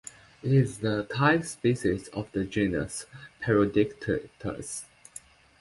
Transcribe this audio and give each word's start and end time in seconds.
It 0.41 0.51
is 0.51 0.79
the 0.79 1.03
type 1.03 1.43
species 1.43 2.07
of 2.07 2.31
the 2.31 2.43
genus 2.43 3.05
"Perodictitus". 3.39 4.85